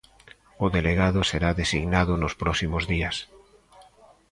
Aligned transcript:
O 0.65 0.67
delegado 0.77 1.19
será 1.31 1.49
designado 1.61 2.13
nos 2.21 2.33
próximos 2.41 2.83
días. 2.93 3.15